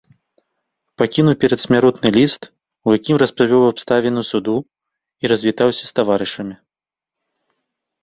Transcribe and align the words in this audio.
Пакінуў 1.01 1.35
перадсмяротны 1.43 2.09
ліст, 2.15 2.41
у 2.87 2.97
якім 2.97 3.15
распавёў 3.25 3.63
абставіны 3.67 4.21
суду 4.33 4.57
і 5.25 5.35
развітаўся 5.37 5.83
з 5.95 5.99
таварышамі. 6.01 6.55